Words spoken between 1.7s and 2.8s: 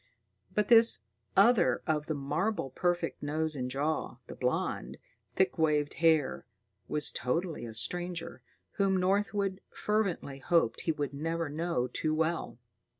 of the marble